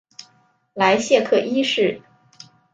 [0.73, 2.01] 莱谢克一世。